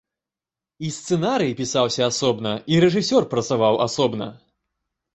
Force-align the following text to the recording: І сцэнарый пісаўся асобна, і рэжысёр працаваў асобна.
І 0.87 0.89
сцэнарый 0.95 1.51
пісаўся 1.61 2.09
асобна, 2.13 2.57
і 2.75 2.83
рэжысёр 2.87 3.31
працаваў 3.37 3.83
асобна. 3.89 4.33